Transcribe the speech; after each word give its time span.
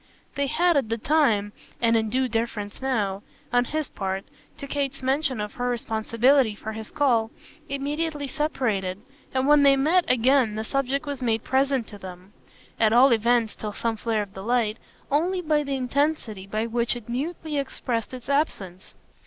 They 0.33 0.47
had 0.47 0.77
at 0.77 0.89
the 0.89 0.97
time, 0.97 1.53
and 1.79 1.95
in 1.95 2.09
due 2.09 2.27
deference 2.27 2.81
now, 2.81 3.21
on 3.53 3.65
his 3.65 3.87
part, 3.87 4.25
to 4.57 4.65
Kate's 4.65 5.03
mention 5.03 5.39
of 5.39 5.53
her 5.53 5.69
responsibility 5.69 6.55
for 6.55 6.71
his 6.71 6.89
call, 6.89 7.29
immediately 7.69 8.25
separated, 8.27 8.99
and 9.31 9.45
when 9.45 9.61
they 9.61 9.75
met 9.75 10.05
again 10.07 10.55
the 10.55 10.63
subject 10.63 11.05
was 11.05 11.21
made 11.21 11.43
present 11.43 11.85
to 11.89 11.99
them 11.99 12.33
at 12.79 12.93
all 12.93 13.11
events 13.13 13.53
till 13.55 13.73
some 13.73 13.95
flare 13.95 14.23
of 14.23 14.35
new 14.35 14.41
light 14.41 14.77
only 15.11 15.39
by 15.39 15.61
the 15.61 15.75
intensity 15.75 16.47
with 16.51 16.71
which 16.71 16.95
it 16.95 17.07
mutely 17.07 17.59
expressed 17.59 18.11
its 18.11 18.27
absence. 18.27 18.95